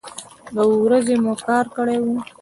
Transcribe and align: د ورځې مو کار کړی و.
د 0.55 0.57
ورځې 0.83 1.15
مو 1.23 1.33
کار 1.47 1.65
کړی 1.75 1.97
و. 2.01 2.05